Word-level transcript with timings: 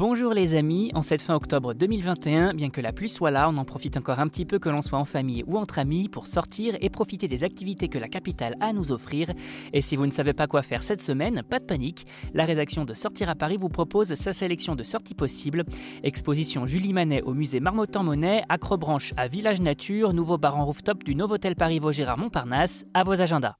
Bonjour 0.00 0.32
les 0.32 0.54
amis, 0.54 0.90
en 0.94 1.02
cette 1.02 1.20
fin 1.20 1.34
octobre 1.34 1.74
2021, 1.74 2.54
bien 2.54 2.70
que 2.70 2.80
la 2.80 2.90
pluie 2.90 3.10
soit 3.10 3.30
là, 3.30 3.50
on 3.50 3.58
en 3.58 3.66
profite 3.66 3.98
encore 3.98 4.18
un 4.18 4.28
petit 4.28 4.46
peu 4.46 4.58
que 4.58 4.70
l'on 4.70 4.80
soit 4.80 4.98
en 4.98 5.04
famille 5.04 5.44
ou 5.46 5.58
entre 5.58 5.78
amis 5.78 6.08
pour 6.08 6.26
sortir 6.26 6.74
et 6.80 6.88
profiter 6.88 7.28
des 7.28 7.44
activités 7.44 7.88
que 7.88 7.98
la 7.98 8.08
capitale 8.08 8.56
a 8.60 8.68
à 8.68 8.72
nous 8.72 8.92
offrir. 8.92 9.30
Et 9.74 9.82
si 9.82 9.96
vous 9.96 10.06
ne 10.06 10.10
savez 10.10 10.32
pas 10.32 10.46
quoi 10.46 10.62
faire 10.62 10.82
cette 10.82 11.02
semaine, 11.02 11.42
pas 11.42 11.58
de 11.58 11.66
panique, 11.66 12.06
la 12.32 12.46
rédaction 12.46 12.86
de 12.86 12.94
Sortir 12.94 13.28
à 13.28 13.34
Paris 13.34 13.58
vous 13.58 13.68
propose 13.68 14.14
sa 14.14 14.32
sélection 14.32 14.74
de 14.74 14.84
sorties 14.84 15.12
possibles. 15.12 15.66
Exposition 16.02 16.66
Julie 16.66 16.94
Manet 16.94 17.20
au 17.20 17.34
musée 17.34 17.60
Marmottan-Monet, 17.60 18.44
Acrobranche 18.48 19.12
à 19.18 19.28
Village 19.28 19.60
Nature, 19.60 20.14
nouveau 20.14 20.38
bar 20.38 20.56
en 20.56 20.64
rooftop 20.64 21.04
du 21.04 21.14
Novotel 21.14 21.56
Paris 21.56 21.78
Vaugirard 21.78 22.16
Montparnasse, 22.16 22.86
à 22.94 23.04
vos 23.04 23.20
agendas. 23.20 23.56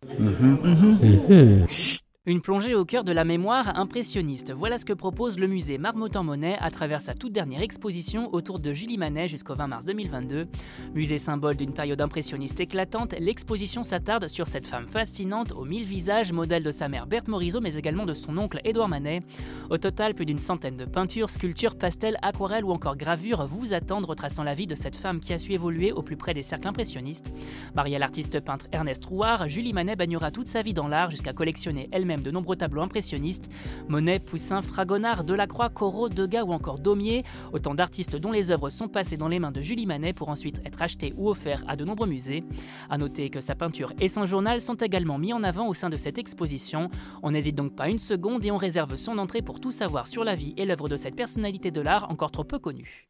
Une 2.30 2.40
plongée 2.40 2.76
au 2.76 2.84
cœur 2.84 3.02
de 3.02 3.10
la 3.10 3.24
mémoire 3.24 3.76
impressionniste. 3.76 4.52
Voilà 4.52 4.78
ce 4.78 4.84
que 4.84 4.92
propose 4.92 5.36
le 5.40 5.48
musée 5.48 5.78
Marmottan-Monet 5.78 6.56
à 6.60 6.70
travers 6.70 7.02
sa 7.02 7.12
toute 7.12 7.32
dernière 7.32 7.60
exposition 7.60 8.32
autour 8.32 8.60
de 8.60 8.72
Julie 8.72 8.98
Manet 8.98 9.26
jusqu'au 9.26 9.56
20 9.56 9.66
mars 9.66 9.84
2022. 9.84 10.46
Musée 10.94 11.18
symbole 11.18 11.56
d'une 11.56 11.72
période 11.72 12.00
impressionniste 12.00 12.60
éclatante, 12.60 13.16
l'exposition 13.18 13.82
s'attarde 13.82 14.28
sur 14.28 14.46
cette 14.46 14.68
femme 14.68 14.86
fascinante 14.86 15.50
aux 15.50 15.64
mille 15.64 15.82
visages, 15.82 16.32
modèle 16.32 16.62
de 16.62 16.70
sa 16.70 16.88
mère 16.88 17.08
Berthe 17.08 17.26
Morisot 17.26 17.60
mais 17.60 17.74
également 17.74 18.06
de 18.06 18.14
son 18.14 18.38
oncle 18.38 18.60
Édouard 18.62 18.88
Manet. 18.88 19.22
Au 19.68 19.78
total, 19.78 20.14
plus 20.14 20.24
d'une 20.24 20.38
centaine 20.38 20.76
de 20.76 20.84
peintures, 20.84 21.30
sculptures, 21.30 21.76
pastels, 21.76 22.16
aquarelles 22.22 22.64
ou 22.64 22.70
encore 22.70 22.96
gravures 22.96 23.48
vous 23.48 23.72
attendent 23.72 24.04
retraçant 24.04 24.44
la 24.44 24.54
vie 24.54 24.68
de 24.68 24.76
cette 24.76 24.94
femme 24.94 25.18
qui 25.18 25.32
a 25.32 25.38
su 25.40 25.52
évoluer 25.52 25.90
au 25.90 26.02
plus 26.02 26.16
près 26.16 26.32
des 26.32 26.44
cercles 26.44 26.68
impressionnistes. 26.68 27.26
Mariée 27.74 27.96
à 27.96 27.98
l'artiste 27.98 28.38
peintre 28.38 28.68
Ernest 28.70 29.04
Rouard, 29.04 29.48
Julie 29.48 29.72
Manet 29.72 29.96
bagnera 29.96 30.30
toute 30.30 30.46
sa 30.46 30.62
vie 30.62 30.74
dans 30.74 30.86
l'art 30.86 31.10
jusqu'à 31.10 31.32
collectionner 31.32 31.88
elle-même 31.90 32.19
de 32.22 32.30
nombreux 32.30 32.56
tableaux 32.56 32.82
impressionnistes. 32.82 33.48
Monet, 33.88 34.18
Poussin, 34.18 34.62
Fragonard, 34.62 35.24
Delacroix, 35.24 35.68
Corot, 35.68 36.08
Degas 36.08 36.44
ou 36.44 36.52
encore 36.52 36.78
Daumier, 36.78 37.24
autant 37.52 37.74
d'artistes 37.74 38.16
dont 38.16 38.32
les 38.32 38.50
œuvres 38.50 38.70
sont 38.70 38.88
passées 38.88 39.16
dans 39.16 39.28
les 39.28 39.38
mains 39.38 39.52
de 39.52 39.62
Julie 39.62 39.86
Manet 39.86 40.12
pour 40.12 40.28
ensuite 40.28 40.60
être 40.64 40.82
achetées 40.82 41.14
ou 41.16 41.28
offertes 41.28 41.64
à 41.68 41.76
de 41.76 41.84
nombreux 41.84 42.06
musées. 42.06 42.44
A 42.88 42.98
noter 42.98 43.30
que 43.30 43.40
sa 43.40 43.54
peinture 43.54 43.92
et 44.00 44.08
son 44.08 44.26
journal 44.26 44.60
sont 44.60 44.74
également 44.74 45.18
mis 45.18 45.32
en 45.32 45.42
avant 45.42 45.68
au 45.68 45.74
sein 45.74 45.90
de 45.90 45.96
cette 45.96 46.18
exposition. 46.18 46.90
On 47.22 47.32
n'hésite 47.32 47.56
donc 47.56 47.74
pas 47.74 47.88
une 47.88 47.98
seconde 47.98 48.44
et 48.44 48.50
on 48.50 48.56
réserve 48.56 48.96
son 48.96 49.18
entrée 49.18 49.42
pour 49.42 49.60
tout 49.60 49.70
savoir 49.70 50.06
sur 50.06 50.24
la 50.24 50.34
vie 50.34 50.54
et 50.56 50.66
l'œuvre 50.66 50.88
de 50.88 50.96
cette 50.96 51.16
personnalité 51.16 51.70
de 51.70 51.80
l'art 51.80 52.10
encore 52.10 52.30
trop 52.30 52.44
peu 52.44 52.58
connue. 52.58 53.08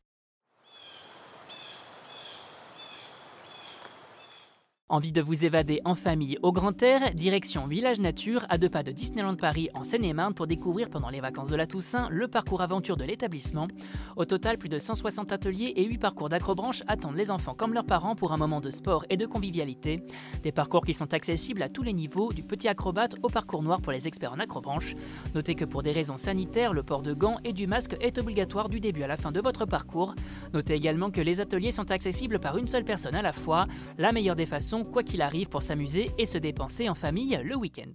Envie 4.92 5.12
de 5.12 5.22
vous 5.22 5.44
évader 5.44 5.80
en 5.84 5.94
famille 5.94 6.36
au 6.42 6.50
grand 6.50 6.82
air 6.82 7.14
Direction 7.14 7.68
Village 7.68 8.00
Nature, 8.00 8.44
à 8.48 8.58
deux 8.58 8.68
pas 8.68 8.82
de 8.82 8.90
Disneyland 8.90 9.36
Paris 9.36 9.68
en 9.72 9.84
Seine-et-Marne 9.84 10.34
pour 10.34 10.48
découvrir 10.48 10.90
pendant 10.90 11.10
les 11.10 11.20
vacances 11.20 11.48
de 11.48 11.54
la 11.54 11.68
Toussaint 11.68 12.08
le 12.10 12.26
parcours 12.26 12.60
aventure 12.60 12.96
de 12.96 13.04
l'établissement. 13.04 13.68
Au 14.16 14.24
total, 14.24 14.58
plus 14.58 14.68
de 14.68 14.78
160 14.78 15.30
ateliers 15.30 15.74
et 15.76 15.84
8 15.84 15.98
parcours 15.98 16.28
d'acrobranche 16.28 16.82
attendent 16.88 17.14
les 17.14 17.30
enfants 17.30 17.54
comme 17.54 17.72
leurs 17.72 17.86
parents 17.86 18.16
pour 18.16 18.32
un 18.32 18.36
moment 18.36 18.60
de 18.60 18.70
sport 18.70 19.04
et 19.10 19.16
de 19.16 19.26
convivialité. 19.26 20.02
Des 20.42 20.50
parcours 20.50 20.84
qui 20.84 20.92
sont 20.92 21.14
accessibles 21.14 21.62
à 21.62 21.68
tous 21.68 21.84
les 21.84 21.92
niveaux, 21.92 22.32
du 22.32 22.42
petit 22.42 22.66
acrobate 22.66 23.14
au 23.22 23.28
parcours 23.28 23.62
noir 23.62 23.80
pour 23.80 23.92
les 23.92 24.08
experts 24.08 24.32
en 24.32 24.40
acrobranche. 24.40 24.96
Notez 25.36 25.54
que 25.54 25.64
pour 25.64 25.84
des 25.84 25.92
raisons 25.92 26.16
sanitaires, 26.16 26.72
le 26.72 26.82
port 26.82 27.02
de 27.02 27.14
gants 27.14 27.38
et 27.44 27.52
du 27.52 27.68
masque 27.68 27.94
est 28.00 28.18
obligatoire 28.18 28.68
du 28.68 28.80
début 28.80 29.04
à 29.04 29.06
la 29.06 29.16
fin 29.16 29.30
de 29.30 29.40
votre 29.40 29.66
parcours. 29.66 30.16
Notez 30.52 30.74
également 30.74 31.12
que 31.12 31.20
les 31.20 31.40
ateliers 31.40 31.70
sont 31.70 31.92
accessibles 31.92 32.40
par 32.40 32.58
une 32.58 32.66
seule 32.66 32.84
personne 32.84 33.14
à 33.14 33.22
la 33.22 33.32
fois, 33.32 33.68
la 33.96 34.10
meilleure 34.10 34.34
des 34.34 34.46
façons 34.46 34.79
quoi 34.88 35.02
qu'il 35.02 35.22
arrive 35.22 35.48
pour 35.48 35.62
s'amuser 35.62 36.10
et 36.18 36.26
se 36.26 36.38
dépenser 36.38 36.88
en 36.88 36.94
famille 36.94 37.38
le 37.42 37.56
week-end. 37.56 37.92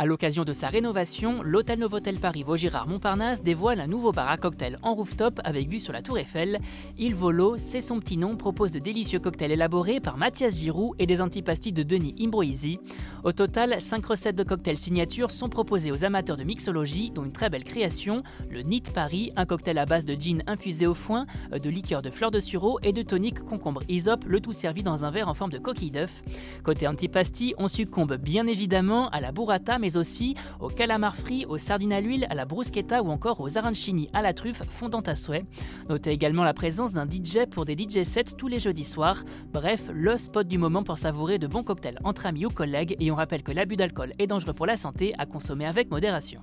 À 0.00 0.06
l'occasion 0.06 0.44
de 0.44 0.52
sa 0.52 0.68
rénovation, 0.68 1.42
l'hôtel 1.42 1.80
Novotel 1.80 2.20
Paris 2.20 2.44
Vaugirard 2.44 2.86
Montparnasse 2.86 3.42
dévoile 3.42 3.80
un 3.80 3.88
nouveau 3.88 4.12
bar 4.12 4.30
à 4.30 4.36
cocktail 4.36 4.78
en 4.82 4.94
rooftop 4.94 5.40
avec 5.42 5.68
vue 5.68 5.80
sur 5.80 5.92
la 5.92 6.02
Tour 6.02 6.18
Eiffel. 6.18 6.60
Il 6.98 7.16
Volo, 7.16 7.56
c'est 7.58 7.80
son 7.80 7.98
petit 7.98 8.16
nom, 8.16 8.36
propose 8.36 8.70
de 8.70 8.78
délicieux 8.78 9.18
cocktails 9.18 9.50
élaborés 9.50 9.98
par 9.98 10.16
Mathias 10.16 10.54
Giroux 10.54 10.94
et 11.00 11.06
des 11.06 11.20
antipastilles 11.20 11.72
de 11.72 11.82
Denis 11.82 12.14
Imbroisi. 12.20 12.78
Au 13.24 13.32
total, 13.32 13.82
5 13.82 14.06
recettes 14.06 14.36
de 14.36 14.44
cocktails 14.44 14.78
signature 14.78 15.32
sont 15.32 15.48
proposées 15.48 15.90
aux 15.90 16.04
amateurs 16.04 16.36
de 16.36 16.44
mixologie, 16.44 17.10
dont 17.10 17.24
une 17.24 17.32
très 17.32 17.50
belle 17.50 17.64
création, 17.64 18.22
le 18.52 18.62
NIT 18.62 18.92
Paris, 18.94 19.32
un 19.34 19.46
cocktail 19.46 19.78
à 19.78 19.84
base 19.84 20.04
de 20.04 20.14
gin 20.14 20.44
infusé 20.46 20.86
au 20.86 20.94
foin, 20.94 21.26
de 21.50 21.68
liqueur 21.68 22.02
de 22.02 22.10
fleurs 22.10 22.30
de 22.30 22.38
sureau 22.38 22.78
et 22.84 22.92
de 22.92 23.02
tonique 23.02 23.40
concombre 23.40 23.82
isop, 23.88 24.24
le 24.28 24.38
tout 24.38 24.52
servi 24.52 24.84
dans 24.84 25.04
un 25.04 25.10
verre 25.10 25.26
en 25.26 25.34
forme 25.34 25.50
de 25.50 25.58
coquille 25.58 25.90
d'œuf. 25.90 26.22
Côté 26.62 26.86
antipastilles, 26.86 27.54
on 27.58 27.66
succombe 27.66 28.14
bien 28.14 28.46
évidemment 28.46 29.08
à 29.08 29.20
la 29.20 29.32
burrata, 29.32 29.80
mais 29.80 29.87
aussi 29.96 30.34
au 30.60 30.68
calamar 30.68 31.16
frit, 31.16 31.44
aux 31.46 31.58
sardines 31.58 31.92
à 31.92 32.00
l'huile, 32.00 32.26
à 32.30 32.34
la 32.34 32.44
bruschetta 32.44 33.02
ou 33.02 33.10
encore 33.10 33.40
aux 33.40 33.58
arancini 33.58 34.08
à 34.12 34.22
la 34.22 34.32
truffe 34.32 34.62
fondante 34.64 35.08
à 35.08 35.14
souhait. 35.14 35.44
Notez 35.88 36.10
également 36.10 36.44
la 36.44 36.54
présence 36.54 36.92
d'un 36.92 37.06
DJ 37.06 37.46
pour 37.50 37.64
des 37.64 37.76
DJ 37.76 38.02
sets 38.02 38.36
tous 38.36 38.48
les 38.48 38.58
jeudis 38.58 38.84
soirs. 38.84 39.24
Bref, 39.52 39.82
le 39.92 40.18
spot 40.18 40.46
du 40.46 40.58
moment 40.58 40.82
pour 40.82 40.98
savourer 40.98 41.38
de 41.38 41.46
bons 41.46 41.62
cocktails 41.62 41.98
entre 42.04 42.26
amis 42.26 42.46
ou 42.46 42.50
collègues 42.50 42.96
et 43.00 43.10
on 43.10 43.14
rappelle 43.14 43.42
que 43.42 43.52
l'abus 43.52 43.76
d'alcool 43.76 44.12
est 44.18 44.26
dangereux 44.26 44.52
pour 44.52 44.66
la 44.66 44.76
santé 44.76 45.12
à 45.18 45.26
consommer 45.26 45.66
avec 45.66 45.90
modération. 45.90 46.40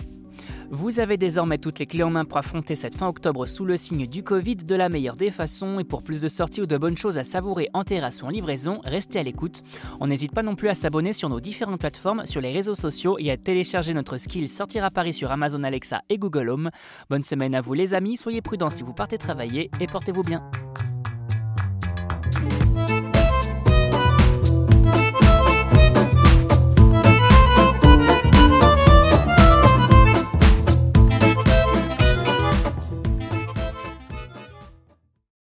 Vous 0.69 0.99
avez 0.99 1.17
désormais 1.17 1.57
toutes 1.57 1.79
les 1.79 1.85
clés 1.85 2.03
en 2.03 2.09
main 2.09 2.25
pour 2.25 2.37
affronter 2.37 2.75
cette 2.75 2.95
fin 2.95 3.07
octobre 3.07 3.45
sous 3.45 3.65
le 3.65 3.77
signe 3.77 4.07
du 4.07 4.23
Covid 4.23 4.55
de 4.55 4.75
la 4.75 4.89
meilleure 4.89 5.15
des 5.15 5.31
façons 5.31 5.79
et 5.79 5.83
pour 5.83 6.03
plus 6.03 6.21
de 6.21 6.27
sorties 6.27 6.61
ou 6.61 6.65
de 6.65 6.77
bonnes 6.77 6.97
choses 6.97 7.17
à 7.17 7.23
savourer 7.23 7.69
en 7.73 7.83
terrasse 7.83 8.21
ou 8.21 8.25
en 8.25 8.29
livraison, 8.29 8.81
restez 8.83 9.19
à 9.19 9.23
l'écoute. 9.23 9.63
On 9.99 10.07
n'hésite 10.07 10.33
pas 10.33 10.43
non 10.43 10.55
plus 10.55 10.69
à 10.69 10.75
s'abonner 10.75 11.13
sur 11.13 11.29
nos 11.29 11.39
différentes 11.39 11.79
plateformes, 11.79 12.25
sur 12.25 12.41
les 12.41 12.51
réseaux 12.51 12.75
sociaux 12.75 13.17
et 13.19 13.31
à 13.31 13.37
télécharger 13.37 13.93
notre 13.93 14.17
skill 14.17 14.49
Sortir 14.49 14.83
à 14.83 14.91
Paris 14.91 15.13
sur 15.13 15.31
Amazon 15.31 15.63
Alexa 15.63 16.01
et 16.09 16.17
Google 16.17 16.49
Home. 16.49 16.71
Bonne 17.09 17.23
semaine 17.23 17.55
à 17.55 17.61
vous 17.61 17.73
les 17.73 17.93
amis, 17.93 18.17
soyez 18.17 18.41
prudents 18.41 18.69
si 18.69 18.83
vous 18.83 18.93
partez 18.93 19.17
travailler 19.17 19.69
et 19.79 19.87
portez-vous 19.87 20.23
bien. 20.23 20.43